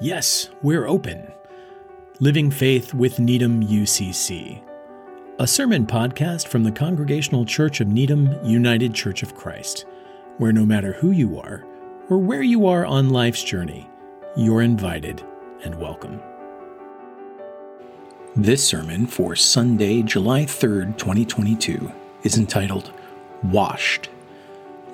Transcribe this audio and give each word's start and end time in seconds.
Yes, 0.00 0.48
we're 0.62 0.86
open. 0.86 1.30
Living 2.18 2.50
Faith 2.50 2.94
with 2.94 3.20
Needham 3.20 3.62
UCC, 3.62 4.62
a 5.38 5.46
sermon 5.46 5.86
podcast 5.86 6.48
from 6.48 6.64
the 6.64 6.72
Congregational 6.72 7.44
Church 7.44 7.80
of 7.80 7.88
Needham 7.88 8.32
United 8.44 8.94
Church 8.94 9.22
of 9.22 9.36
Christ, 9.36 9.84
where 10.38 10.52
no 10.52 10.64
matter 10.64 10.94
who 10.94 11.10
you 11.10 11.38
are 11.38 11.64
or 12.08 12.18
where 12.18 12.42
you 12.42 12.66
are 12.66 12.86
on 12.86 13.10
life's 13.10 13.44
journey, 13.44 13.88
you're 14.34 14.62
invited 14.62 15.22
and 15.62 15.74
welcome. 15.76 16.20
This 18.34 18.66
sermon 18.66 19.06
for 19.06 19.36
Sunday, 19.36 20.02
July 20.02 20.44
3rd, 20.44 20.96
2022, 20.96 21.92
is 22.24 22.38
entitled 22.38 22.90
Washed. 23.44 24.08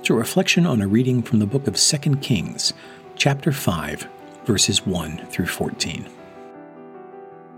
It's 0.01 0.11
a 0.11 0.15
reflection 0.15 0.67
on 0.67 0.83
a 0.83 0.89
reading 0.89 1.23
from 1.23 1.39
the 1.39 1.47
book 1.47 1.67
of 1.67 1.77
2 1.77 2.17
Kings, 2.17 2.75
chapter 3.17 3.53
5, 3.53 4.09
verses 4.49 4.85
1 4.87 5.27
through 5.27 5.47
14. 5.47 6.09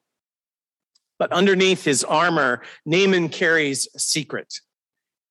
But 1.18 1.32
underneath 1.32 1.84
his 1.84 2.02
armor, 2.02 2.62
Naaman 2.86 3.28
carries 3.28 3.88
a 3.94 3.98
secret. 3.98 4.60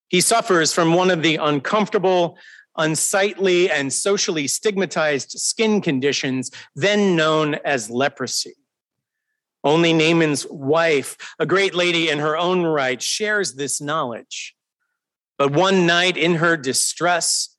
He 0.09 0.21
suffers 0.21 0.71
from 0.71 0.93
one 0.93 1.09
of 1.09 1.23
the 1.23 1.37
uncomfortable, 1.37 2.37
unsightly, 2.77 3.71
and 3.71 3.91
socially 3.91 4.47
stigmatized 4.47 5.31
skin 5.31 5.81
conditions 5.81 6.51
then 6.75 7.15
known 7.15 7.55
as 7.65 7.89
leprosy. 7.89 8.55
Only 9.63 9.91
Naaman's 9.91 10.45
wife, 10.47 11.17
a 11.37 11.45
great 11.45 11.75
lady 11.75 12.09
in 12.09 12.19
her 12.19 12.37
own 12.37 12.63
right, 12.63 13.01
shares 13.01 13.55
this 13.55 13.81
knowledge. 13.81 14.55
But 15.37 15.51
one 15.51 15.85
night 15.85 16.17
in 16.17 16.35
her 16.35 16.55
distress, 16.55 17.55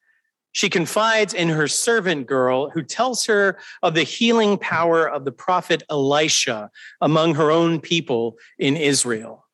she 0.52 0.68
confides 0.68 1.32
in 1.32 1.48
her 1.48 1.68
servant 1.68 2.26
girl, 2.26 2.70
who 2.70 2.82
tells 2.82 3.26
her 3.26 3.58
of 3.82 3.94
the 3.94 4.02
healing 4.02 4.58
power 4.58 5.08
of 5.08 5.24
the 5.24 5.32
prophet 5.32 5.82
Elisha 5.88 6.70
among 7.00 7.34
her 7.34 7.50
own 7.50 7.80
people 7.80 8.36
in 8.58 8.76
Israel. 8.76 9.46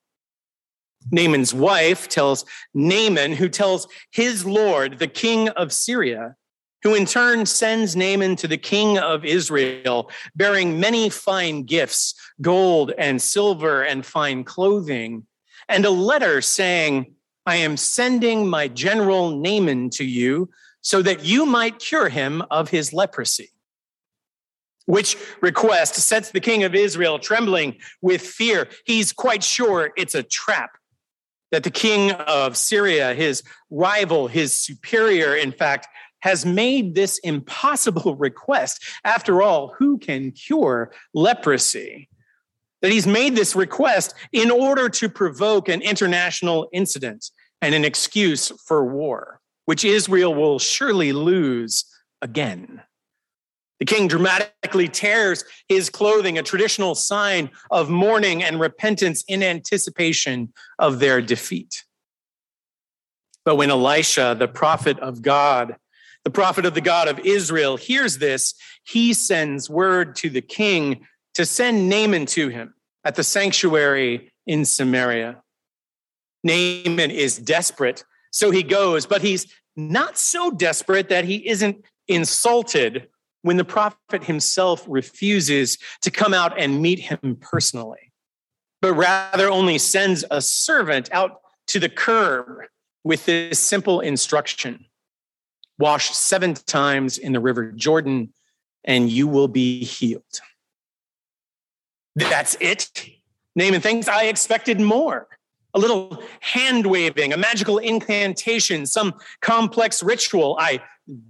Naaman's 1.11 1.55
wife 1.55 2.08
tells 2.08 2.45
Naaman, 2.74 3.33
who 3.33 3.48
tells 3.48 3.86
his 4.11 4.45
Lord, 4.45 4.98
the 4.98 5.07
king 5.07 5.48
of 5.51 5.73
Syria, 5.73 6.34
who 6.83 6.95
in 6.95 7.07
turn 7.07 7.46
sends 7.46 7.95
Naaman 7.95 8.36
to 8.36 8.48
the 8.48 8.57
king 8.57 8.98
of 8.98 9.24
Israel, 9.24 10.11
bearing 10.34 10.80
many 10.80 11.08
fine 11.08 11.63
gifts, 11.63 12.14
gold 12.40 12.92
and 12.98 13.20
silver 13.20 13.83
and 13.83 14.05
fine 14.05 14.45
clothing, 14.45 15.27
and 15.68 15.84
a 15.84 15.90
letter 15.90 16.40
saying, 16.40 17.14
I 17.45 17.57
am 17.57 17.77
sending 17.77 18.48
my 18.48 18.67
general 18.67 19.30
Naaman 19.30 19.90
to 19.90 20.05
you 20.05 20.51
so 20.81 21.03
that 21.03 21.25
you 21.25 21.47
might 21.47 21.79
cure 21.79 22.09
him 22.09 22.42
of 22.51 22.70
his 22.70 22.92
leprosy. 22.92 23.51
Which 24.87 25.17
request 25.41 25.97
sets 25.97 26.31
the 26.31 26.41
king 26.41 26.63
of 26.63 26.75
Israel 26.75 27.19
trembling 27.19 27.79
with 28.01 28.23
fear. 28.23 28.69
He's 28.85 29.13
quite 29.13 29.42
sure 29.42 29.92
it's 29.97 30.14
a 30.14 30.23
trap 30.23 30.79
that 31.51 31.64
the 31.64 31.70
king 31.70 32.13
of 32.13 32.57
Syria, 32.57 33.14
his 33.14 33.42
rival, 33.70 34.29
his 34.29 34.57
superior, 34.57 35.35
in 35.35 35.53
fact, 35.53 35.89
has 36.20 36.45
made 36.45 36.95
this 36.95 37.19
impossible 37.19 38.14
request. 38.19 38.85
After 39.05 39.43
all, 39.43 39.75
who 39.79 39.98
can 39.98 40.33
cure 40.33 40.93
leprosy? 41.14 42.08
That 42.83 42.93
he's 42.93 43.07
made 43.07 43.35
this 43.35 43.57
request 43.57 44.14
in 44.33 44.51
order 44.51 44.89
to 44.89 45.08
provoke 45.08 45.69
an 45.69 45.81
international 45.81 46.69
incident 46.73 47.31
and 47.63 47.75
an 47.75 47.85
excuse 47.85 48.53
for 48.67 48.85
war 48.85 49.41
which 49.66 49.84
Israel 49.84 50.34
will 50.34 50.58
surely 50.58 51.12
lose 51.12 51.84
again. 52.22 52.82
The 53.78 53.84
king 53.84 54.08
dramatically 54.08 54.88
tears 54.88 55.44
his 55.68 55.90
clothing, 55.90 56.38
a 56.38 56.42
traditional 56.42 56.94
sign 56.94 57.50
of 57.70 57.90
mourning 57.90 58.42
and 58.42 58.58
repentance 58.58 59.22
in 59.28 59.42
anticipation 59.42 60.52
of 60.78 60.98
their 60.98 61.20
defeat. 61.20 61.84
But 63.44 63.56
when 63.56 63.70
Elisha, 63.70 64.34
the 64.38 64.48
prophet 64.48 64.98
of 65.00 65.20
God, 65.20 65.77
the 66.24 66.30
prophet 66.30 66.64
of 66.64 66.74
the 66.74 66.80
God 66.80 67.06
of 67.06 67.18
Israel, 67.20 67.77
hears 67.77 68.18
this, 68.18 68.54
he 68.84 69.12
sends 69.12 69.68
word 69.68 70.16
to 70.16 70.30
the 70.30 70.40
king 70.40 71.06
to 71.34 71.44
send 71.44 71.88
Naaman 71.88 72.27
to 72.27 72.48
him 72.48 72.74
at 73.04 73.14
the 73.14 73.22
sanctuary 73.22 74.33
in 74.46 74.64
Samaria. 74.64 75.42
Naaman 76.42 77.10
is 77.10 77.36
desperate 77.36 78.04
so 78.36 78.51
he 78.51 78.63
goes, 78.63 79.07
but 79.07 79.23
he's 79.23 79.47
not 79.77 80.19
so 80.19 80.51
desperate 80.51 81.08
that 81.08 81.24
he 81.24 81.48
isn't 81.48 81.83
insulted 82.07 83.08
when 83.41 83.57
the 83.57 83.64
prophet 83.64 84.24
himself 84.24 84.85
refuses 84.86 85.79
to 86.02 86.11
come 86.11 86.35
out 86.35 86.52
and 86.61 86.83
meet 86.83 86.98
him 86.98 87.39
personally, 87.41 88.13
but 88.83 88.92
rather 88.92 89.48
only 89.48 89.79
sends 89.79 90.23
a 90.30 90.42
servant 90.42 91.11
out 91.13 91.41
to 91.69 91.80
the 91.80 91.89
curb 91.89 92.46
with 93.05 93.25
this 93.25 93.58
simple 93.58 94.01
instruction 94.01 94.85
wash 95.79 96.11
seven 96.11 96.52
times 96.52 97.17
in 97.17 97.33
the 97.33 97.41
river 97.41 97.73
Jordan, 97.73 98.35
and 98.85 99.08
you 99.08 99.27
will 99.29 99.48
be 99.48 99.83
healed. 99.83 100.41
That's 102.14 102.55
it. 102.61 102.91
Naaman 103.55 103.80
thinks 103.80 104.08
I 104.08 104.25
expected 104.25 104.79
more 104.79 105.27
a 105.77 105.79
little 105.79 106.23
hand 106.41 106.87
waving, 106.87 107.35
a 107.35 107.37
magical 107.37 107.77
incantation, 107.77 108.87
some 108.87 109.13
complex 109.42 110.03
ritual. 110.03 110.57
I 110.59 110.81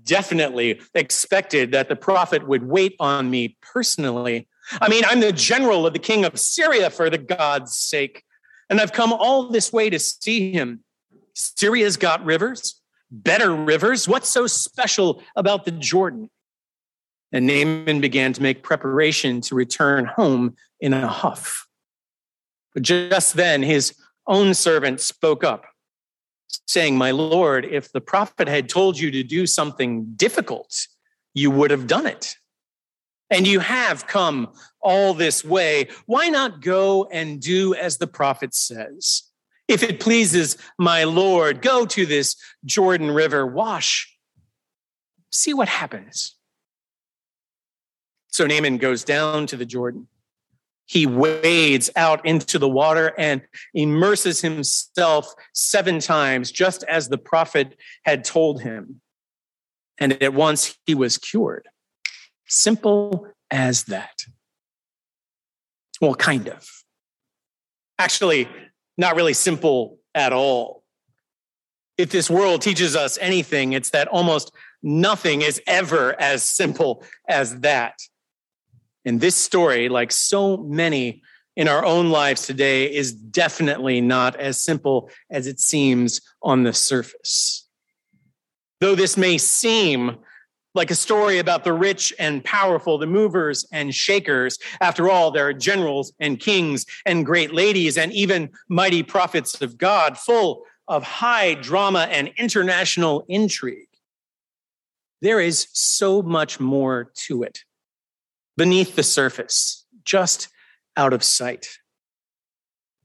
definitely 0.04 0.80
expected 0.94 1.72
that 1.72 1.88
the 1.88 1.96
prophet 1.96 2.46
would 2.46 2.62
wait 2.62 2.94
on 3.00 3.28
me 3.28 3.56
personally. 3.60 4.48
I 4.80 4.88
mean, 4.88 5.02
I'm 5.04 5.18
the 5.18 5.32
general 5.32 5.84
of 5.84 5.92
the 5.92 5.98
king 5.98 6.24
of 6.24 6.38
Syria 6.38 6.90
for 6.90 7.10
the 7.10 7.18
God's 7.18 7.76
sake, 7.76 8.22
and 8.70 8.80
I've 8.80 8.92
come 8.92 9.12
all 9.12 9.48
this 9.48 9.72
way 9.72 9.90
to 9.90 9.98
see 9.98 10.52
him. 10.52 10.84
Syria's 11.34 11.96
got 11.96 12.24
rivers, 12.24 12.80
better 13.10 13.52
rivers. 13.52 14.08
What's 14.08 14.28
so 14.30 14.46
special 14.46 15.22
about 15.34 15.64
the 15.64 15.72
Jordan? 15.72 16.30
And 17.32 17.48
Naaman 17.48 18.00
began 18.00 18.32
to 18.32 18.42
make 18.42 18.62
preparation 18.62 19.40
to 19.42 19.56
return 19.56 20.04
home 20.04 20.54
in 20.80 20.94
a 20.94 21.08
huff. 21.08 21.66
But 22.74 22.84
just 22.84 23.34
then, 23.34 23.62
his 23.62 23.94
own 24.26 24.54
servant 24.54 25.00
spoke 25.00 25.44
up, 25.44 25.64
saying, 26.66 26.96
My 26.96 27.10
Lord, 27.10 27.64
if 27.64 27.92
the 27.92 28.00
prophet 28.00 28.48
had 28.48 28.68
told 28.68 28.98
you 28.98 29.10
to 29.10 29.22
do 29.22 29.46
something 29.46 30.12
difficult, 30.16 30.86
you 31.34 31.50
would 31.50 31.70
have 31.70 31.86
done 31.86 32.06
it. 32.06 32.36
And 33.28 33.46
you 33.46 33.60
have 33.60 34.06
come 34.06 34.52
all 34.80 35.12
this 35.12 35.44
way. 35.44 35.88
Why 36.06 36.28
not 36.28 36.60
go 36.60 37.04
and 37.06 37.40
do 37.40 37.74
as 37.74 37.98
the 37.98 38.06
prophet 38.06 38.54
says? 38.54 39.24
If 39.68 39.82
it 39.82 39.98
pleases 39.98 40.56
my 40.78 41.04
Lord, 41.04 41.60
go 41.60 41.86
to 41.86 42.06
this 42.06 42.36
Jordan 42.64 43.10
River, 43.10 43.44
wash, 43.46 44.16
see 45.32 45.54
what 45.54 45.68
happens. 45.68 46.36
So 48.28 48.46
Naaman 48.46 48.78
goes 48.78 49.02
down 49.02 49.46
to 49.48 49.56
the 49.56 49.66
Jordan 49.66 50.06
he 50.86 51.06
wades 51.06 51.90
out 51.96 52.24
into 52.24 52.58
the 52.58 52.68
water 52.68 53.12
and 53.18 53.42
immerses 53.74 54.40
himself 54.40 55.32
seven 55.52 55.98
times, 55.98 56.50
just 56.52 56.84
as 56.84 57.08
the 57.08 57.18
prophet 57.18 57.76
had 58.04 58.24
told 58.24 58.62
him. 58.62 59.00
And 59.98 60.22
at 60.22 60.32
once 60.32 60.78
he 60.86 60.94
was 60.94 61.18
cured. 61.18 61.68
Simple 62.46 63.26
as 63.50 63.84
that? 63.84 64.24
Well, 66.00 66.14
kind 66.14 66.48
of. 66.48 66.68
Actually, 67.98 68.48
not 68.96 69.16
really 69.16 69.32
simple 69.32 69.98
at 70.14 70.32
all. 70.32 70.84
If 71.98 72.10
this 72.10 72.30
world 72.30 72.60
teaches 72.62 72.94
us 72.94 73.18
anything, 73.20 73.72
it's 73.72 73.90
that 73.90 74.06
almost 74.08 74.52
nothing 74.82 75.42
is 75.42 75.60
ever 75.66 76.18
as 76.20 76.44
simple 76.44 77.02
as 77.26 77.60
that. 77.60 77.94
And 79.06 79.20
this 79.20 79.36
story, 79.36 79.88
like 79.88 80.10
so 80.10 80.56
many 80.56 81.22
in 81.54 81.68
our 81.68 81.84
own 81.84 82.10
lives 82.10 82.42
today, 82.44 82.92
is 82.92 83.12
definitely 83.12 84.00
not 84.00 84.34
as 84.36 84.60
simple 84.60 85.08
as 85.30 85.46
it 85.46 85.60
seems 85.60 86.20
on 86.42 86.64
the 86.64 86.72
surface. 86.72 87.68
Though 88.80 88.96
this 88.96 89.16
may 89.16 89.38
seem 89.38 90.18
like 90.74 90.90
a 90.90 90.96
story 90.96 91.38
about 91.38 91.64
the 91.64 91.72
rich 91.72 92.12
and 92.18 92.44
powerful, 92.44 92.98
the 92.98 93.06
movers 93.06 93.64
and 93.72 93.94
shakers. 93.94 94.58
After 94.80 95.08
all, 95.08 95.30
there 95.30 95.46
are 95.46 95.54
generals 95.54 96.12
and 96.20 96.38
kings 96.38 96.84
and 97.06 97.24
great 97.24 97.54
ladies 97.54 97.96
and 97.96 98.12
even 98.12 98.50
mighty 98.68 99.02
prophets 99.02 99.62
of 99.62 99.78
God, 99.78 100.18
full 100.18 100.64
of 100.88 101.02
high 101.02 101.54
drama 101.54 102.08
and 102.10 102.30
international 102.36 103.24
intrigue. 103.28 103.88
There 105.22 105.40
is 105.40 105.68
so 105.72 106.22
much 106.22 106.60
more 106.60 107.10
to 107.26 107.44
it 107.44 107.60
beneath 108.56 108.96
the 108.96 109.02
surface, 109.02 109.84
just 110.04 110.48
out 110.96 111.12
of 111.12 111.22
sight. 111.22 111.78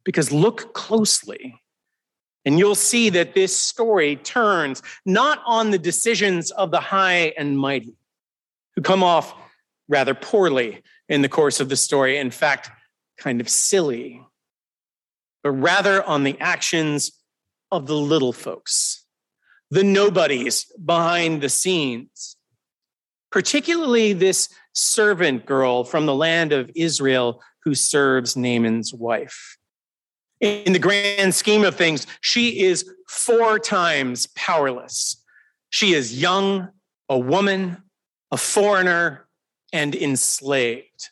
Because 0.04 0.32
look 0.32 0.74
closely 0.74 1.62
and 2.46 2.58
you'll 2.58 2.76
see 2.76 3.10
that 3.10 3.36
this 3.36 3.56
story 3.56 4.16
turns 4.16 4.82
not 5.06 5.42
on 5.46 5.72
the 5.72 5.78
decisions 5.78 6.52
of 6.52 6.72
the 6.72 6.80
high 6.80 7.34
and 7.38 7.58
mighty, 7.58 7.96
who 8.76 8.82
come 8.82 9.04
off 9.04 9.34
rather 9.88 10.14
poorly 10.14 10.82
in 11.10 11.22
the 11.22 11.30
course 11.30 11.60
of 11.60 11.70
the 11.70 11.76
story, 11.76 12.18
in 12.18 12.32
fact, 12.32 12.72
kind 13.18 13.42
of 13.42 13.50
silly, 13.50 14.22
but 15.44 15.52
rather 15.52 16.02
on 16.04 16.24
the 16.24 16.40
actions 16.40 17.12
of 17.72 17.86
the 17.86 17.96
little 17.96 18.34
folks, 18.34 19.06
the 19.70 19.84
nobodies 19.84 20.66
behind 20.84 21.42
the 21.42 21.50
scenes, 21.50 22.38
particularly 23.32 24.14
this 24.14 24.50
servant 24.74 25.46
girl 25.46 25.84
from 25.84 26.06
the 26.06 26.16
land 26.16 26.54
of 26.54 26.70
Israel 26.76 27.42
who 27.64 27.76
serves 27.76 28.36
Naaman's 28.36 28.94
wife 28.94 29.58
in 30.42 30.74
the 30.74 30.80
grand 30.80 31.34
scheme 31.36 31.64
of 31.64 31.76
things, 31.76 32.08
she 32.20 32.62
is 32.62 32.92
four 33.08 33.60
times 33.60 34.28
powerless. 34.36 35.24
She 35.70 35.94
is 35.94 36.20
young, 36.20 36.70
a 37.08 37.18
woman, 37.18 37.78
a 38.32 38.38
foreigner, 38.38 39.28
and 39.72 39.96
enslaved. 39.96 41.10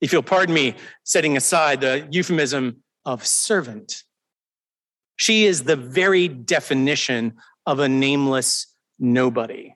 If 0.00 0.12
you'll 0.12 0.22
pardon 0.22 0.54
me, 0.54 0.76
setting 1.02 1.36
aside 1.36 1.80
the 1.80 2.06
euphemism 2.10 2.82
of 3.04 3.26
servant, 3.26 4.04
she 5.16 5.44
is 5.44 5.64
the 5.64 5.76
very 5.76 6.28
definition 6.28 7.34
of 7.66 7.80
a 7.80 7.88
nameless 7.88 8.72
nobody 8.98 9.74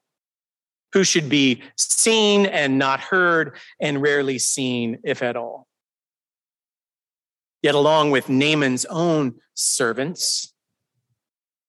who 0.93 1.05
should 1.05 1.29
be 1.29 1.63
seen 1.77 2.47
and 2.47 2.79
not 2.79 3.01
heard, 3.01 3.57
and 3.81 4.03
rarely 4.03 4.39
seen, 4.39 4.99
if 5.05 5.23
at 5.23 5.37
all. 5.37 5.67
Yet, 7.63 7.75
along 7.75 8.11
with 8.11 8.29
Naaman's 8.29 8.85
own 8.87 9.37
servants, 9.55 10.53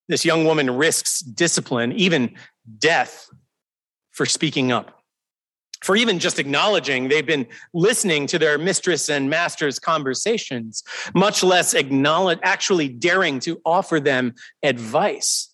this 0.10 0.26
young 0.26 0.46
woman 0.46 0.70
risks 0.76 1.20
discipline, 1.20 1.92
even 1.94 2.36
death, 2.78 3.30
for 4.12 4.26
speaking 4.26 4.72
up, 4.72 5.04
for 5.82 5.96
even 5.96 6.20
just 6.20 6.40
acknowledging 6.40 7.08
they've 7.08 7.26
been 7.26 7.48
listening 7.74 8.26
to 8.28 8.40
their 8.40 8.58
mistress 8.58 9.10
and 9.10 9.30
master's 9.30 9.80
conversations, 9.80 10.84
much 11.14 11.44
less 11.44 11.74
acknowledge, 11.74 12.40
actually 12.42 12.88
daring 12.88 13.40
to 13.42 13.62
offer 13.66 14.00
them 14.00 14.34
advice. 14.64 15.54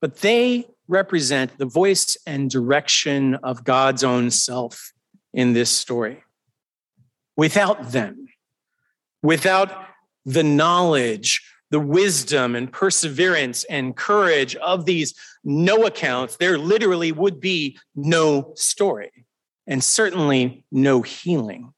But 0.00 0.16
they 0.16 0.66
represent 0.88 1.56
the 1.58 1.66
voice 1.66 2.16
and 2.26 2.50
direction 2.50 3.34
of 3.36 3.64
God's 3.64 4.04
own 4.04 4.30
self 4.30 4.92
in 5.32 5.52
this 5.52 5.70
story. 5.70 6.22
Without 7.36 7.92
them, 7.92 8.26
without 9.22 9.72
the 10.24 10.42
knowledge, 10.42 11.42
the 11.70 11.80
wisdom 11.80 12.54
and 12.54 12.70
perseverance 12.70 13.64
and 13.64 13.96
courage 13.96 14.54
of 14.56 14.84
these 14.84 15.14
no 15.42 15.86
accounts, 15.86 16.36
there 16.36 16.58
literally 16.58 17.10
would 17.10 17.40
be 17.40 17.78
no 17.96 18.52
story 18.54 19.26
and 19.66 19.82
certainly 19.82 20.64
no 20.70 21.02
healing. 21.02 21.72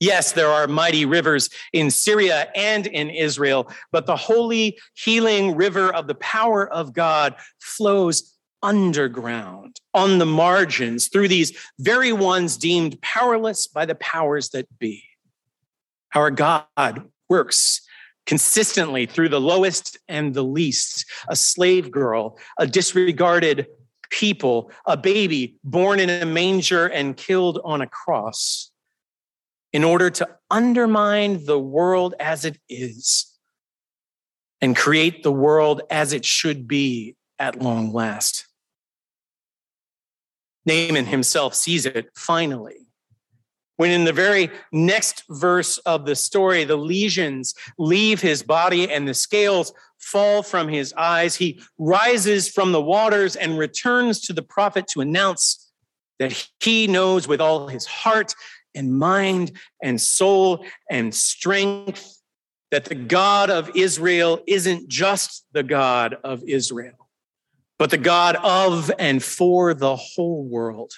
Yes, 0.00 0.32
there 0.32 0.48
are 0.48 0.66
mighty 0.66 1.04
rivers 1.04 1.50
in 1.74 1.90
Syria 1.90 2.48
and 2.56 2.86
in 2.86 3.10
Israel, 3.10 3.70
but 3.92 4.06
the 4.06 4.16
holy 4.16 4.78
healing 4.94 5.54
river 5.54 5.92
of 5.92 6.06
the 6.06 6.14
power 6.14 6.66
of 6.72 6.94
God 6.94 7.34
flows 7.58 8.34
underground, 8.62 9.80
on 9.94 10.18
the 10.18 10.26
margins, 10.26 11.08
through 11.08 11.28
these 11.28 11.52
very 11.78 12.12
ones 12.12 12.56
deemed 12.56 13.00
powerless 13.02 13.66
by 13.66 13.84
the 13.86 13.94
powers 13.94 14.50
that 14.50 14.66
be. 14.78 15.02
Our 16.14 16.30
God 16.30 16.64
works 17.28 17.82
consistently 18.26 19.06
through 19.06 19.28
the 19.28 19.40
lowest 19.40 19.98
and 20.08 20.34
the 20.34 20.44
least 20.44 21.06
a 21.28 21.36
slave 21.36 21.90
girl, 21.90 22.38
a 22.58 22.66
disregarded 22.66 23.66
people, 24.10 24.70
a 24.86 24.96
baby 24.96 25.56
born 25.64 26.00
in 26.00 26.10
a 26.10 26.26
manger 26.26 26.86
and 26.86 27.16
killed 27.16 27.60
on 27.64 27.80
a 27.80 27.86
cross, 27.86 28.69
in 29.72 29.84
order 29.84 30.10
to 30.10 30.28
undermine 30.50 31.44
the 31.44 31.58
world 31.58 32.14
as 32.18 32.44
it 32.44 32.58
is 32.68 33.26
and 34.60 34.76
create 34.76 35.22
the 35.22 35.32
world 35.32 35.82
as 35.90 36.12
it 36.12 36.24
should 36.24 36.66
be 36.68 37.16
at 37.38 37.62
long 37.62 37.92
last. 37.92 38.46
Naaman 40.66 41.06
himself 41.06 41.54
sees 41.54 41.86
it 41.86 42.10
finally 42.14 42.80
when 43.80 43.92
in 43.92 44.04
the 44.04 44.12
very 44.12 44.50
next 44.72 45.24
verse 45.30 45.78
of 45.78 46.04
the 46.04 46.14
story, 46.14 46.64
the 46.64 46.76
lesions 46.76 47.54
leave 47.78 48.20
his 48.20 48.42
body 48.42 48.92
and 48.92 49.08
the 49.08 49.14
scales 49.14 49.72
fall 49.96 50.42
from 50.42 50.68
his 50.68 50.92
eyes, 50.98 51.34
he 51.34 51.62
rises 51.78 52.46
from 52.46 52.72
the 52.72 52.82
waters 52.82 53.36
and 53.36 53.58
returns 53.58 54.20
to 54.20 54.34
the 54.34 54.42
prophet 54.42 54.86
to 54.88 55.00
announce 55.00 55.72
that 56.18 56.46
he 56.60 56.88
knows 56.88 57.26
with 57.26 57.40
all 57.40 57.68
his 57.68 57.86
heart 57.86 58.34
and 58.74 58.98
mind 58.98 59.52
and 59.82 60.00
soul 60.00 60.64
and 60.90 61.14
strength 61.14 62.16
that 62.70 62.84
the 62.84 62.94
God 62.94 63.50
of 63.50 63.70
Israel 63.74 64.40
isn't 64.46 64.88
just 64.88 65.44
the 65.52 65.62
God 65.62 66.16
of 66.22 66.42
Israel, 66.46 67.08
but 67.78 67.90
the 67.90 67.98
God 67.98 68.36
of 68.36 68.90
and 68.98 69.22
for 69.22 69.74
the 69.74 69.96
whole 69.96 70.44
world 70.44 70.92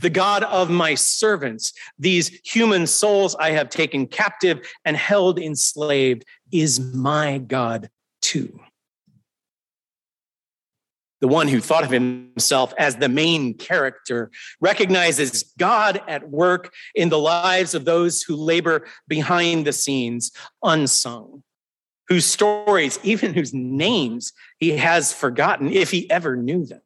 the 0.00 0.10
God 0.10 0.42
of 0.44 0.70
my 0.70 0.94
servants, 0.94 1.72
these 1.98 2.40
human 2.44 2.86
souls 2.86 3.34
I 3.36 3.52
have 3.52 3.70
taken 3.70 4.06
captive 4.06 4.60
and 4.84 4.96
held 4.96 5.38
enslaved, 5.38 6.24
is 6.52 6.80
my 6.80 7.38
God 7.38 7.90
too. 8.20 8.60
The 11.20 11.28
one 11.28 11.48
who 11.48 11.60
thought 11.60 11.84
of 11.84 11.90
himself 11.90 12.72
as 12.78 12.96
the 12.96 13.08
main 13.08 13.54
character 13.54 14.30
recognizes 14.60 15.44
God 15.58 16.00
at 16.08 16.30
work 16.30 16.72
in 16.94 17.10
the 17.10 17.18
lives 17.18 17.74
of 17.74 17.84
those 17.84 18.22
who 18.22 18.36
labor 18.36 18.86
behind 19.06 19.66
the 19.66 19.72
scenes, 19.72 20.32
unsung, 20.62 21.42
whose 22.08 22.24
stories, 22.24 22.98
even 23.02 23.34
whose 23.34 23.52
names, 23.52 24.32
he 24.58 24.76
has 24.78 25.12
forgotten 25.12 25.70
if 25.70 25.90
he 25.90 26.10
ever 26.10 26.36
knew 26.36 26.64
them. 26.64 26.80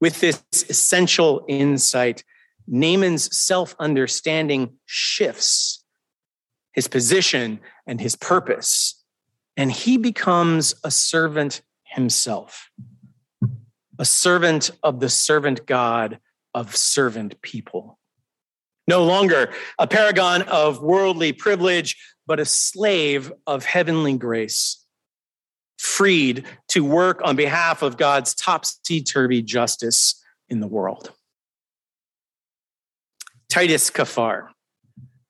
With 0.00 0.20
this 0.20 0.42
essential 0.52 1.44
insight, 1.48 2.22
Naaman's 2.68 3.36
self 3.36 3.74
understanding 3.80 4.74
shifts 4.86 5.84
his 6.72 6.86
position 6.86 7.58
and 7.88 8.00
his 8.00 8.14
purpose, 8.14 9.02
and 9.56 9.72
he 9.72 9.96
becomes 9.96 10.74
a 10.84 10.92
servant 10.92 11.62
himself, 11.88 12.70
a 13.98 14.04
servant 14.04 14.70
of 14.82 15.00
the 15.00 15.08
servant 15.08 15.66
God 15.66 16.18
of 16.54 16.76
servant 16.76 17.40
people. 17.42 17.98
No 18.86 19.04
longer 19.04 19.52
a 19.78 19.86
paragon 19.86 20.42
of 20.42 20.80
worldly 20.80 21.32
privilege, 21.32 21.96
but 22.26 22.40
a 22.40 22.44
slave 22.44 23.32
of 23.46 23.64
heavenly 23.64 24.16
grace 24.16 24.84
freed 25.78 26.44
to 26.68 26.84
work 26.84 27.20
on 27.22 27.36
behalf 27.36 27.82
of 27.82 27.96
God's 27.96 28.34
topsy 28.34 29.02
turvy 29.02 29.42
justice 29.42 30.22
in 30.48 30.60
the 30.60 30.66
world. 30.66 31.12
Titus 33.48 33.90
Kaphar, 33.90 34.48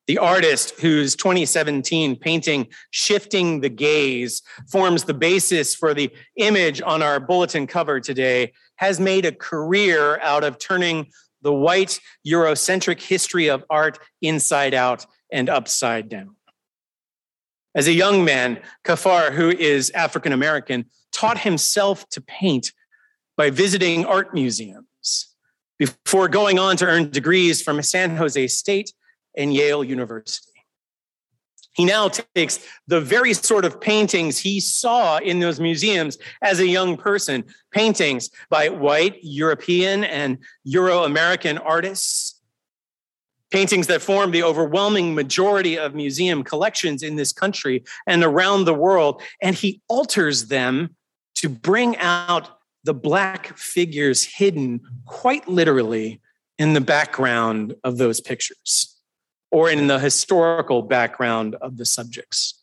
the 0.09 0.17
artist 0.17 0.71
whose 0.79 1.15
2017 1.15 2.15
painting, 2.15 2.67
Shifting 2.89 3.61
the 3.61 3.69
Gaze, 3.69 4.41
forms 4.67 5.03
the 5.03 5.13
basis 5.13 5.75
for 5.75 5.93
the 5.93 6.09
image 6.35 6.81
on 6.81 7.03
our 7.03 7.19
bulletin 7.19 7.67
cover 7.67 7.99
today, 7.99 8.53
has 8.77 8.99
made 8.99 9.23
a 9.23 9.31
career 9.31 10.19
out 10.21 10.43
of 10.43 10.57
turning 10.57 11.05
the 11.43 11.53
white 11.53 11.99
Eurocentric 12.27 12.99
history 12.99 13.51
of 13.51 13.63
art 13.69 13.99
inside 14.19 14.73
out 14.73 15.05
and 15.31 15.47
upside 15.47 16.09
down. 16.09 16.35
As 17.75 17.85
a 17.85 17.93
young 17.93 18.25
man, 18.25 18.59
Kaphar, 18.83 19.31
who 19.31 19.49
is 19.51 19.91
African 19.91 20.33
American, 20.33 20.85
taught 21.11 21.37
himself 21.37 22.09
to 22.09 22.21
paint 22.21 22.71
by 23.37 23.51
visiting 23.51 24.07
art 24.07 24.33
museums 24.33 25.35
before 25.77 26.27
going 26.27 26.57
on 26.57 26.77
to 26.77 26.87
earn 26.87 27.11
degrees 27.11 27.61
from 27.61 27.79
San 27.83 28.15
Jose 28.15 28.47
State 28.47 28.91
and 29.35 29.53
Yale 29.53 29.83
University. 29.83 30.49
He 31.79 31.85
now 31.85 32.09
takes 32.09 32.59
the 32.87 32.99
very 32.99 33.33
sort 33.33 33.63
of 33.63 33.79
paintings 33.79 34.37
he 34.37 34.59
saw 34.59 35.17
in 35.17 35.39
those 35.39 35.61
museums 35.61 36.17
as 36.41 36.59
a 36.59 36.67
young 36.67 36.97
person, 36.97 37.45
paintings 37.71 38.29
by 38.49 38.67
white, 38.67 39.17
European, 39.21 40.03
and 40.03 40.39
Euro 40.65 41.03
American 41.03 41.57
artists, 41.57 42.41
paintings 43.49 43.87
that 43.87 44.01
form 44.01 44.31
the 44.31 44.43
overwhelming 44.43 45.15
majority 45.15 45.77
of 45.77 45.95
museum 45.95 46.43
collections 46.43 47.01
in 47.01 47.15
this 47.15 47.31
country 47.31 47.83
and 48.05 48.25
around 48.25 48.65
the 48.65 48.73
world. 48.73 49.21
And 49.41 49.55
he 49.55 49.81
alters 49.87 50.47
them 50.47 50.95
to 51.35 51.47
bring 51.47 51.95
out 51.97 52.59
the 52.83 52.93
black 52.93 53.57
figures 53.57 54.25
hidden 54.25 54.81
quite 55.05 55.47
literally 55.47 56.19
in 56.57 56.73
the 56.73 56.81
background 56.81 57.73
of 57.85 57.97
those 57.97 58.19
pictures 58.19 58.98
or 59.51 59.69
in 59.69 59.87
the 59.87 59.99
historical 59.99 60.81
background 60.81 61.55
of 61.55 61.77
the 61.77 61.85
subjects. 61.85 62.59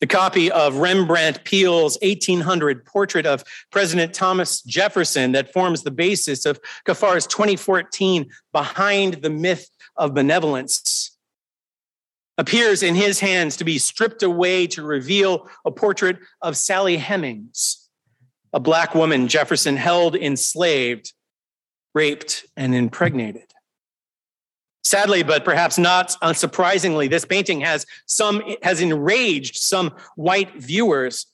The 0.00 0.06
copy 0.06 0.50
of 0.50 0.76
Rembrandt 0.76 1.42
Peale's 1.42 1.98
1800 2.02 2.84
portrait 2.84 3.26
of 3.26 3.42
President 3.72 4.14
Thomas 4.14 4.62
Jefferson 4.62 5.32
that 5.32 5.52
forms 5.52 5.82
the 5.82 5.90
basis 5.90 6.46
of 6.46 6.60
Kaphar's 6.86 7.26
2014 7.26 8.30
Behind 8.52 9.14
the 9.14 9.30
Myth 9.30 9.68
of 9.96 10.14
Benevolence 10.14 11.16
appears 12.38 12.84
in 12.84 12.94
his 12.94 13.18
hands 13.18 13.56
to 13.56 13.64
be 13.64 13.78
stripped 13.78 14.22
away 14.22 14.68
to 14.68 14.82
reveal 14.82 15.48
a 15.64 15.72
portrait 15.72 16.18
of 16.40 16.56
Sally 16.56 16.96
Hemings, 16.96 17.88
a 18.52 18.60
Black 18.60 18.94
woman 18.94 19.26
Jefferson 19.26 19.76
held 19.76 20.14
enslaved, 20.14 21.12
raped, 21.92 22.46
and 22.56 22.72
impregnated. 22.72 23.52
Sadly, 24.84 25.22
but 25.22 25.44
perhaps 25.44 25.76
not 25.78 26.16
unsurprisingly, 26.22 27.10
this 27.10 27.24
painting 27.24 27.60
has 27.60 27.84
some 28.06 28.42
has 28.62 28.80
enraged 28.80 29.56
some 29.56 29.94
white 30.16 30.54
viewers 30.56 31.26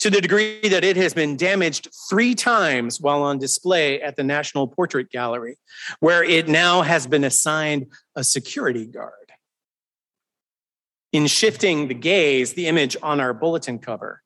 to 0.00 0.10
the 0.10 0.20
degree 0.20 0.68
that 0.68 0.84
it 0.84 0.96
has 0.96 1.14
been 1.14 1.36
damaged 1.36 1.88
three 2.10 2.34
times 2.34 3.00
while 3.00 3.22
on 3.22 3.38
display 3.38 4.00
at 4.02 4.16
the 4.16 4.24
National 4.24 4.66
Portrait 4.66 5.10
Gallery, 5.10 5.56
where 6.00 6.22
it 6.22 6.48
now 6.48 6.82
has 6.82 7.06
been 7.06 7.24
assigned 7.24 7.86
a 8.14 8.24
security 8.24 8.86
guard. 8.86 9.12
In 11.12 11.26
shifting 11.26 11.88
the 11.88 11.94
gaze, 11.94 12.54
the 12.54 12.66
image 12.66 12.96
on 13.02 13.20
our 13.20 13.32
bulletin 13.32 13.78
cover, 13.78 14.22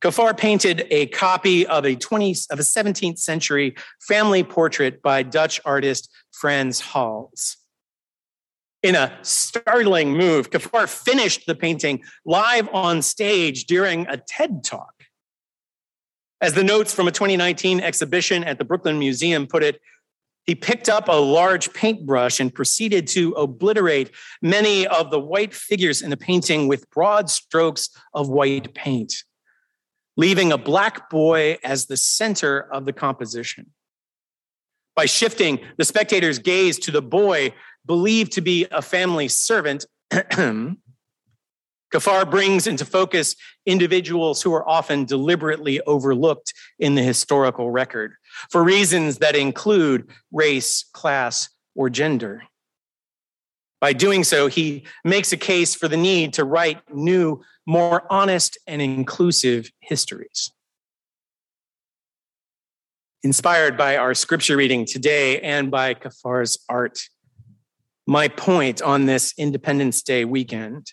Kaphar 0.00 0.36
painted 0.36 0.86
a 0.90 1.06
copy 1.06 1.66
of 1.66 1.84
a 1.84 1.96
20 1.96 2.30
of 2.50 2.58
a 2.58 2.62
17th 2.62 3.18
century 3.18 3.74
family 4.00 4.44
portrait 4.44 5.02
by 5.02 5.22
Dutch 5.22 5.60
artist 5.64 6.08
Frans 6.32 6.80
Hals. 6.80 7.56
In 8.82 8.94
a 8.94 9.18
startling 9.22 10.12
move, 10.12 10.50
Kaphar 10.50 10.88
finished 10.88 11.46
the 11.46 11.54
painting 11.54 12.02
live 12.24 12.68
on 12.72 13.02
stage 13.02 13.64
during 13.64 14.06
a 14.06 14.16
TED 14.16 14.62
talk. 14.62 14.94
As 16.40 16.54
the 16.54 16.62
notes 16.62 16.94
from 16.94 17.08
a 17.08 17.12
2019 17.12 17.80
exhibition 17.80 18.44
at 18.44 18.58
the 18.58 18.64
Brooklyn 18.64 18.98
Museum 18.98 19.48
put 19.48 19.64
it, 19.64 19.80
he 20.44 20.54
picked 20.54 20.88
up 20.88 21.08
a 21.08 21.12
large 21.12 21.72
paintbrush 21.74 22.38
and 22.40 22.54
proceeded 22.54 23.06
to 23.08 23.32
obliterate 23.32 24.12
many 24.40 24.86
of 24.86 25.10
the 25.10 25.18
white 25.18 25.52
figures 25.52 26.00
in 26.00 26.10
the 26.10 26.16
painting 26.16 26.68
with 26.68 26.88
broad 26.90 27.28
strokes 27.28 27.90
of 28.14 28.28
white 28.28 28.72
paint 28.74 29.12
leaving 30.18 30.50
a 30.50 30.58
black 30.58 31.08
boy 31.08 31.56
as 31.62 31.86
the 31.86 31.96
center 31.96 32.60
of 32.72 32.84
the 32.84 32.92
composition. 32.92 33.70
By 34.98 35.06
shifting 35.06 35.60
the 35.76 35.84
spectator's 35.84 36.40
gaze 36.40 36.76
to 36.80 36.90
the 36.90 37.00
boy 37.00 37.54
believed 37.86 38.32
to 38.32 38.40
be 38.40 38.66
a 38.72 38.82
family 38.82 39.28
servant, 39.28 39.86
Kaphar 40.10 40.74
brings 42.28 42.66
into 42.66 42.84
focus 42.84 43.36
individuals 43.64 44.42
who 44.42 44.52
are 44.52 44.68
often 44.68 45.04
deliberately 45.04 45.80
overlooked 45.82 46.52
in 46.80 46.96
the 46.96 47.04
historical 47.04 47.70
record 47.70 48.14
for 48.50 48.64
reasons 48.64 49.18
that 49.18 49.36
include 49.36 50.10
race, 50.32 50.84
class, 50.92 51.48
or 51.76 51.88
gender. 51.88 52.42
By 53.80 53.92
doing 53.92 54.24
so, 54.24 54.48
he 54.48 54.84
makes 55.04 55.32
a 55.32 55.36
case 55.36 55.76
for 55.76 55.86
the 55.86 55.96
need 55.96 56.32
to 56.32 56.44
write 56.44 56.80
new, 56.92 57.40
more 57.66 58.02
honest, 58.10 58.58
and 58.66 58.82
inclusive 58.82 59.70
histories. 59.78 60.50
Inspired 63.24 63.76
by 63.76 63.96
our 63.96 64.14
scripture 64.14 64.56
reading 64.56 64.86
today 64.86 65.40
and 65.40 65.72
by 65.72 65.92
Kaphar's 65.92 66.56
art, 66.68 67.00
my 68.06 68.28
point 68.28 68.80
on 68.80 69.06
this 69.06 69.34
Independence 69.36 70.02
Day 70.02 70.24
weekend 70.24 70.92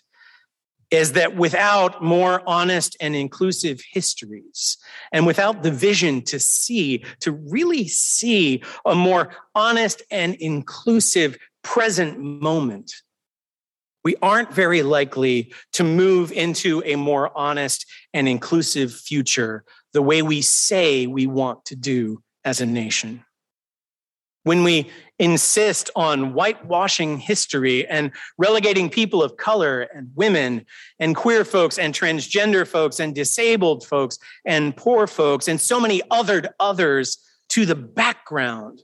is 0.90 1.12
that 1.12 1.36
without 1.36 2.02
more 2.02 2.42
honest 2.44 2.96
and 3.00 3.14
inclusive 3.14 3.80
histories, 3.92 4.76
and 5.12 5.24
without 5.24 5.62
the 5.62 5.70
vision 5.70 6.20
to 6.22 6.40
see, 6.40 7.04
to 7.20 7.30
really 7.30 7.86
see 7.86 8.60
a 8.84 8.94
more 8.96 9.30
honest 9.54 10.02
and 10.10 10.34
inclusive 10.34 11.38
present 11.62 12.18
moment, 12.18 12.92
we 14.02 14.16
aren't 14.20 14.52
very 14.52 14.82
likely 14.82 15.52
to 15.72 15.84
move 15.84 16.32
into 16.32 16.82
a 16.84 16.96
more 16.96 17.30
honest 17.38 17.86
and 18.12 18.28
inclusive 18.28 18.92
future 18.92 19.64
the 19.96 20.02
way 20.02 20.20
we 20.20 20.42
say 20.42 21.06
we 21.06 21.26
want 21.26 21.64
to 21.64 21.74
do 21.74 22.22
as 22.44 22.60
a 22.60 22.66
nation. 22.66 23.24
When 24.42 24.62
we 24.62 24.90
insist 25.18 25.88
on 25.96 26.34
whitewashing 26.34 27.16
history 27.16 27.88
and 27.88 28.10
relegating 28.36 28.90
people 28.90 29.22
of 29.22 29.38
color 29.38 29.88
and 29.94 30.10
women 30.14 30.66
and 31.00 31.16
queer 31.16 31.46
folks 31.46 31.78
and 31.78 31.94
transgender 31.94 32.68
folks 32.68 33.00
and 33.00 33.14
disabled 33.14 33.86
folks 33.86 34.18
and 34.44 34.76
poor 34.76 35.06
folks 35.06 35.48
and 35.48 35.58
so 35.58 35.80
many 35.80 36.02
othered 36.10 36.48
others 36.60 37.16
to 37.48 37.64
the 37.64 37.74
background 37.74 38.82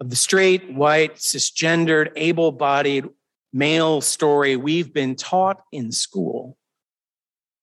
of 0.00 0.08
the 0.08 0.16
straight, 0.16 0.72
white, 0.72 1.16
cisgendered, 1.16 2.10
able 2.16 2.52
bodied 2.52 3.04
male 3.52 4.00
story 4.00 4.56
we've 4.56 4.94
been 4.94 5.14
taught 5.14 5.60
in 5.72 5.92
school? 5.92 6.56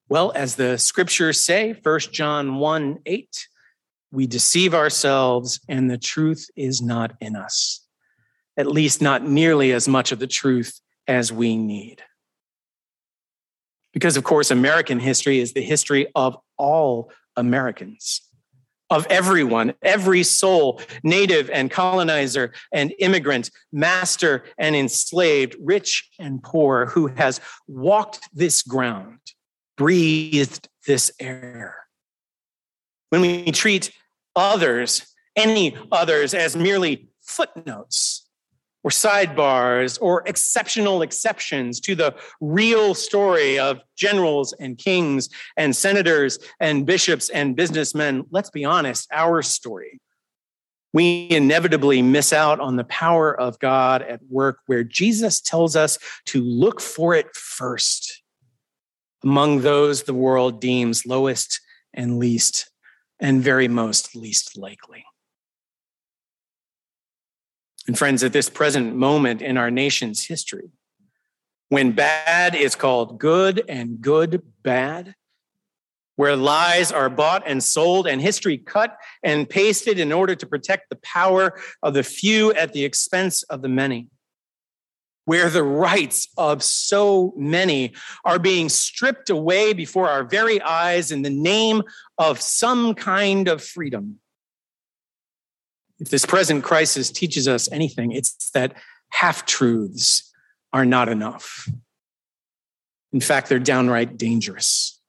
Well, 0.07 0.31
as 0.35 0.55
the 0.55 0.77
scriptures 0.77 1.39
say, 1.39 1.79
1 1.81 1.99
John 2.11 2.57
1 2.57 2.99
8, 3.05 3.47
we 4.11 4.27
deceive 4.27 4.73
ourselves 4.73 5.59
and 5.67 5.89
the 5.89 5.97
truth 5.97 6.47
is 6.55 6.81
not 6.81 7.13
in 7.19 7.35
us, 7.35 7.85
at 8.55 8.67
least 8.67 9.01
not 9.01 9.27
nearly 9.27 9.73
as 9.73 9.87
much 9.87 10.11
of 10.11 10.19
the 10.19 10.27
truth 10.27 10.79
as 11.07 11.31
we 11.31 11.57
need. 11.57 12.01
Because, 13.93 14.17
of 14.17 14.23
course, 14.23 14.51
American 14.51 14.99
history 14.99 15.39
is 15.39 15.53
the 15.53 15.63
history 15.63 16.07
of 16.15 16.37
all 16.57 17.11
Americans 17.35 18.21
of 18.89 19.07
everyone, 19.09 19.73
every 19.81 20.23
soul, 20.23 20.79
native 21.03 21.49
and 21.49 21.71
colonizer 21.71 22.53
and 22.71 22.93
immigrant, 22.99 23.49
master 23.71 24.43
and 24.57 24.75
enslaved, 24.75 25.55
rich 25.59 26.09
and 26.19 26.43
poor, 26.43 26.85
who 26.87 27.07
has 27.07 27.41
walked 27.67 28.29
this 28.33 28.61
ground, 28.61 29.19
breathed 29.77 30.67
this 30.87 31.11
air. 31.19 31.77
When 33.09 33.21
we 33.21 33.51
treat 33.51 33.91
others, 34.35 35.05
any 35.35 35.75
others, 35.91 36.33
as 36.33 36.55
merely 36.55 37.09
footnotes, 37.21 38.25
or 38.85 38.91
sidebars 38.91 39.97
or 39.99 40.21
exceptional 40.27 41.01
exceptions 41.01 41.79
to 41.79 41.95
the 41.95 42.13
real 42.39 42.93
story 42.93 43.57
of 43.57 43.81
generals 43.97 44.53
and 44.53 44.77
kings 44.77 45.27
and 45.57 45.75
senators 45.75 46.37
and 46.59 46.85
bishops 46.85 47.29
and 47.29 47.55
businessmen. 47.55 48.25
Let's 48.29 48.51
be 48.51 48.63
honest, 48.63 49.07
our 49.11 49.41
story. 49.41 49.99
We 50.93 51.27
inevitably 51.31 52.03
miss 52.03 52.31
out 52.31 52.59
on 52.59 52.75
the 52.75 52.83
power 52.83 53.37
of 53.37 53.57
God 53.57 54.03
at 54.03 54.21
work 54.29 54.59
where 54.67 54.83
Jesus 54.83 55.41
tells 55.41 55.75
us 55.75 55.97
to 56.27 56.43
look 56.43 56.79
for 56.79 57.15
it 57.15 57.35
first 57.35 58.14
among 59.25 59.61
those 59.61 60.03
the 60.03 60.13
world 60.13 60.61
deems 60.61 61.05
lowest 61.05 61.59
and 61.93 62.19
least 62.19 62.69
and 63.19 63.41
very 63.41 63.67
most 63.67 64.15
least 64.15 64.55
likely. 64.57 65.03
And 67.87 67.97
friends, 67.97 68.23
at 68.23 68.33
this 68.33 68.49
present 68.49 68.95
moment 68.95 69.41
in 69.41 69.57
our 69.57 69.71
nation's 69.71 70.25
history, 70.25 70.69
when 71.69 71.91
bad 71.91 72.55
is 72.55 72.75
called 72.75 73.19
good 73.19 73.63
and 73.67 73.99
good 73.99 74.43
bad, 74.63 75.15
where 76.15 76.35
lies 76.35 76.91
are 76.91 77.09
bought 77.09 77.43
and 77.45 77.63
sold 77.63 78.07
and 78.07 78.21
history 78.21 78.57
cut 78.57 78.95
and 79.23 79.49
pasted 79.49 79.99
in 79.99 80.11
order 80.11 80.35
to 80.35 80.45
protect 80.45 80.89
the 80.89 80.95
power 80.97 81.59
of 81.83 81.93
the 81.93 82.03
few 82.03 82.53
at 82.53 82.73
the 82.73 82.85
expense 82.85 83.43
of 83.43 83.61
the 83.61 83.69
many, 83.69 84.07
where 85.25 85.49
the 85.49 85.63
rights 85.63 86.27
of 86.37 86.63
so 86.63 87.33
many 87.35 87.93
are 88.23 88.39
being 88.39 88.69
stripped 88.69 89.29
away 89.29 89.73
before 89.73 90.07
our 90.07 90.23
very 90.23 90.61
eyes 90.61 91.11
in 91.11 91.23
the 91.23 91.29
name 91.29 91.83
of 92.17 92.39
some 92.39 92.93
kind 92.93 93.47
of 93.47 93.63
freedom. 93.63 94.19
If 95.99 96.09
this 96.09 96.25
present 96.25 96.63
crisis 96.63 97.09
teaches 97.09 97.47
us 97.47 97.71
anything, 97.71 98.11
it's 98.11 98.51
that 98.51 98.73
half 99.09 99.45
truths 99.45 100.31
are 100.73 100.85
not 100.85 101.09
enough. 101.09 101.67
In 103.13 103.21
fact, 103.21 103.49
they're 103.49 103.59
downright 103.59 104.17
dangerous. 104.17 104.99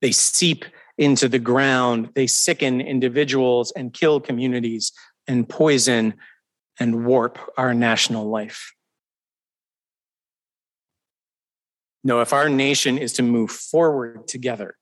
They 0.00 0.12
seep 0.12 0.64
into 0.96 1.28
the 1.28 1.38
ground, 1.38 2.10
they 2.14 2.26
sicken 2.26 2.80
individuals 2.80 3.72
and 3.74 3.92
kill 3.92 4.20
communities 4.20 4.92
and 5.26 5.48
poison 5.48 6.14
and 6.78 7.04
warp 7.04 7.38
our 7.56 7.74
national 7.74 8.28
life. 8.28 8.74
No, 12.04 12.20
if 12.20 12.32
our 12.32 12.48
nation 12.48 12.98
is 12.98 13.12
to 13.14 13.22
move 13.22 13.50
forward 13.50 14.26
together 14.26 14.76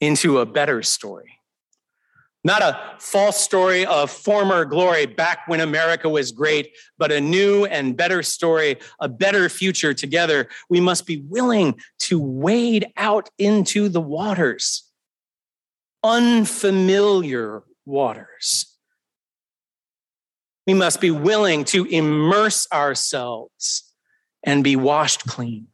into 0.00 0.38
a 0.38 0.46
better 0.46 0.82
story, 0.82 1.40
not 2.42 2.62
a 2.62 2.78
false 2.98 3.38
story 3.38 3.84
of 3.84 4.10
former 4.10 4.64
glory 4.64 5.04
back 5.04 5.40
when 5.46 5.60
America 5.60 6.08
was 6.08 6.32
great, 6.32 6.74
but 6.96 7.12
a 7.12 7.20
new 7.20 7.66
and 7.66 7.96
better 7.96 8.22
story, 8.22 8.76
a 8.98 9.08
better 9.08 9.48
future 9.50 9.92
together. 9.92 10.48
We 10.70 10.80
must 10.80 11.06
be 11.06 11.22
willing 11.28 11.78
to 12.00 12.18
wade 12.18 12.86
out 12.96 13.28
into 13.38 13.90
the 13.90 14.00
waters, 14.00 14.90
unfamiliar 16.02 17.62
waters. 17.84 18.69
We 20.66 20.74
must 20.74 21.00
be 21.00 21.10
willing 21.10 21.64
to 21.66 21.84
immerse 21.86 22.66
ourselves 22.72 23.92
and 24.44 24.62
be 24.62 24.76
washed 24.76 25.26
clean 25.26 25.68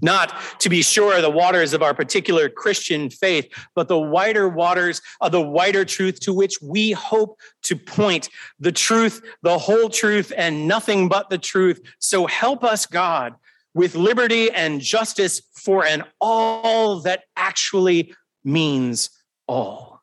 not 0.00 0.34
to 0.60 0.68
be 0.68 0.82
sure 0.82 1.20
the 1.20 1.30
waters 1.30 1.72
of 1.72 1.82
our 1.82 1.94
particular 1.94 2.48
Christian 2.48 3.10
faith, 3.10 3.48
but 3.74 3.88
the 3.88 3.98
wider 3.98 4.48
waters 4.48 5.00
of 5.20 5.32
the 5.32 5.40
wider 5.40 5.84
truth 5.84 6.20
to 6.20 6.32
which 6.32 6.60
we 6.62 6.92
hope 6.92 7.38
to 7.62 7.76
point 7.76 8.28
the 8.58 8.72
truth, 8.72 9.20
the 9.42 9.58
whole 9.58 9.88
truth, 9.88 10.32
and 10.36 10.68
nothing 10.68 11.08
but 11.08 11.30
the 11.30 11.38
truth. 11.38 11.80
So 11.98 12.26
help 12.26 12.64
us, 12.64 12.86
God, 12.86 13.34
with 13.74 13.94
liberty 13.94 14.50
and 14.50 14.80
justice 14.80 15.42
for 15.54 15.84
an 15.84 16.04
all 16.20 17.00
that 17.00 17.24
actually 17.36 18.14
means 18.44 19.10
all. 19.46 20.02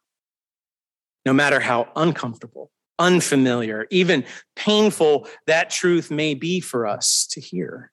No 1.26 1.34
matter 1.34 1.60
how 1.60 1.90
uncomfortable, 1.96 2.72
unfamiliar, 3.00 3.88
even 3.92 4.26
painful 4.56 5.28
that 5.46 5.70
truth 5.70 6.10
may 6.12 6.34
be 6.34 6.60
for 6.60 6.88
us 6.88 7.28
to 7.32 7.42
hear 7.42 7.92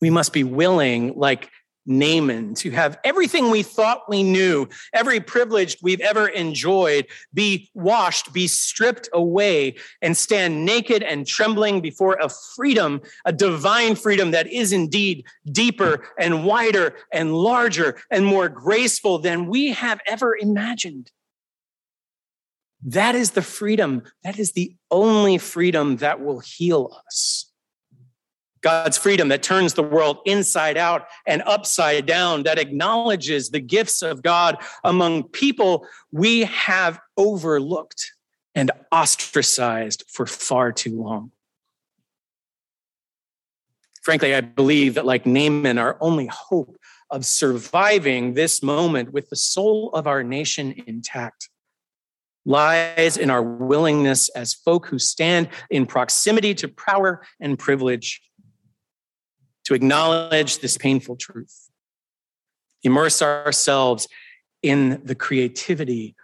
we 0.00 0.10
must 0.10 0.32
be 0.32 0.44
willing, 0.44 1.14
like 1.16 1.50
Naaman, 1.86 2.54
to 2.56 2.70
have 2.70 2.98
everything 3.02 3.50
we 3.50 3.62
thought 3.62 4.08
we 4.10 4.22
knew, 4.22 4.68
every 4.92 5.20
privilege 5.20 5.78
we've 5.80 6.02
ever 6.02 6.28
enjoyed, 6.28 7.06
be 7.32 7.70
washed, 7.72 8.32
be 8.32 8.46
stripped 8.46 9.08
away, 9.14 9.74
and 10.02 10.14
stand 10.14 10.66
naked 10.66 11.02
and 11.02 11.26
trembling 11.26 11.80
before 11.80 12.18
a 12.20 12.28
freedom, 12.28 13.00
a 13.24 13.32
divine 13.32 13.94
freedom 13.94 14.32
that 14.32 14.46
is 14.48 14.70
indeed 14.72 15.24
deeper 15.50 16.06
and 16.18 16.44
wider 16.44 16.94
and 17.10 17.34
larger 17.34 17.96
and 18.10 18.26
more 18.26 18.50
graceful 18.50 19.18
than 19.18 19.46
we 19.46 19.72
have 19.72 19.98
ever 20.06 20.36
imagined. 20.36 21.10
That 22.84 23.14
is 23.14 23.32
the 23.32 23.42
freedom. 23.42 24.02
That 24.22 24.38
is 24.38 24.52
the 24.52 24.76
only 24.90 25.38
freedom 25.38 25.96
that 25.96 26.20
will 26.20 26.40
heal 26.40 26.96
us. 27.06 27.50
God's 28.60 28.98
freedom 28.98 29.28
that 29.28 29.42
turns 29.42 29.74
the 29.74 29.82
world 29.82 30.18
inside 30.26 30.76
out 30.76 31.06
and 31.26 31.42
upside 31.46 32.06
down, 32.06 32.42
that 32.42 32.58
acknowledges 32.58 33.50
the 33.50 33.60
gifts 33.60 34.02
of 34.02 34.22
God 34.22 34.56
among 34.82 35.24
people 35.24 35.86
we 36.10 36.44
have 36.44 36.98
overlooked 37.16 38.12
and 38.54 38.70
ostracized 38.90 40.04
for 40.08 40.26
far 40.26 40.72
too 40.72 41.00
long. 41.00 41.30
Frankly, 44.02 44.34
I 44.34 44.40
believe 44.40 44.94
that, 44.94 45.06
like 45.06 45.26
Naaman, 45.26 45.78
our 45.78 45.96
only 46.00 46.26
hope 46.26 46.76
of 47.10 47.24
surviving 47.24 48.34
this 48.34 48.62
moment 48.62 49.12
with 49.12 49.28
the 49.28 49.36
soul 49.36 49.90
of 49.92 50.06
our 50.06 50.24
nation 50.24 50.82
intact 50.86 51.48
lies 52.48 53.18
in 53.18 53.28
our 53.28 53.42
willingness 53.42 54.30
as 54.30 54.54
folk 54.54 54.86
who 54.86 54.98
stand 54.98 55.48
in 55.70 55.84
proximity 55.84 56.54
to 56.54 56.66
power 56.66 57.22
and 57.38 57.58
privilege 57.58 58.22
to 59.64 59.74
acknowledge 59.74 60.58
this 60.60 60.78
painful 60.78 61.14
truth, 61.16 61.68
immerse 62.82 63.20
ourselves 63.20 64.08
in 64.62 64.98
the 65.04 65.14
creativity, 65.14 66.16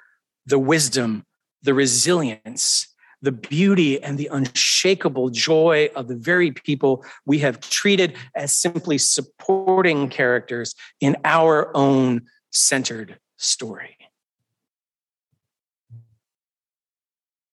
the 0.47 0.59
wisdom, 0.59 1.27
the 1.63 1.75
resilience, 1.75 2.89
the 3.21 3.33
beauty, 3.33 4.03
and 4.03 4.17
the 4.17 4.31
unshakable 4.33 5.29
joy 5.29 5.91
of 5.95 6.09
the 6.09 6.17
very 6.17 6.51
people 6.51 7.05
we 7.27 7.39
have 7.41 7.61
treated 7.61 8.17
as 8.35 8.51
simply 8.51 8.97
supporting 8.97 10.09
characters 10.09 10.75
in 11.03 11.17
our 11.23 11.71
own 11.77 12.23
centered 12.51 13.19
story. 13.37 13.97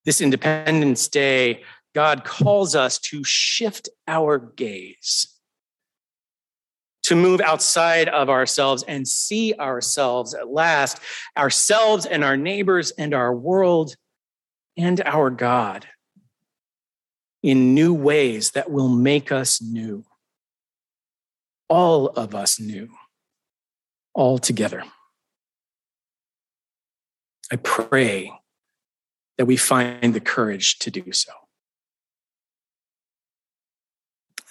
This 0.05 0.21
Independence 0.21 1.07
Day, 1.07 1.63
God 1.93 2.23
calls 2.23 2.75
us 2.75 2.97
to 2.99 3.23
shift 3.23 3.89
our 4.07 4.39
gaze 4.39 5.31
to 7.03 7.15
move 7.15 7.41
outside 7.41 8.07
of 8.09 8.29
ourselves 8.29 8.83
and 8.87 9.07
see 9.07 9.53
ourselves 9.55 10.33
at 10.33 10.49
last, 10.49 10.99
ourselves 11.37 12.05
and 12.05 12.23
our 12.23 12.37
neighbors 12.37 12.91
and 12.91 13.13
our 13.13 13.33
world 13.33 13.95
and 14.77 15.01
our 15.01 15.29
God 15.29 15.87
in 17.43 17.73
new 17.73 17.93
ways 17.93 18.51
that 18.51 18.69
will 18.69 18.89
make 18.89 19.31
us 19.31 19.61
new. 19.61 20.05
All 21.69 22.07
of 22.07 22.35
us 22.35 22.59
new, 22.59 22.89
all 24.13 24.37
together. 24.37 24.83
I 27.51 27.55
pray 27.55 28.31
that 29.41 29.47
we 29.47 29.57
find 29.57 30.13
the 30.13 30.19
courage 30.19 30.77
to 30.77 30.91
do 30.91 31.11
so. 31.11 31.31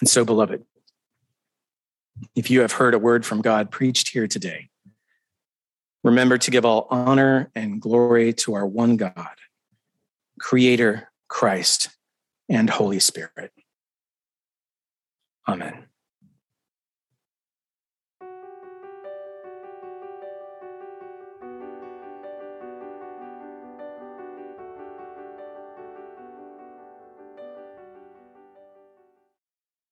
And 0.01 0.09
so, 0.09 0.25
beloved, 0.25 0.65
if 2.35 2.51
you 2.51 2.59
have 2.59 2.73
heard 2.73 2.93
a 2.93 2.99
word 2.99 3.25
from 3.25 3.41
God 3.41 3.71
preached 3.71 4.09
here 4.09 4.27
today, 4.27 4.67
remember 6.03 6.37
to 6.39 6.51
give 6.51 6.65
all 6.65 6.87
honor 6.89 7.49
and 7.55 7.81
glory 7.81 8.33
to 8.33 8.53
our 8.53 8.67
one 8.67 8.97
God, 8.97 9.37
Creator, 10.41 11.07
Christ, 11.29 11.87
and 12.49 12.69
Holy 12.69 12.99
Spirit. 12.99 13.53
Amen. 15.47 15.85